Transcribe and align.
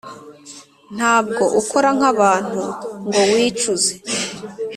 Ntabwo 0.95 1.43
ukora 1.61 1.89
nkabantu 1.97 2.61
ngo 3.05 3.21
wicuze 3.31 3.91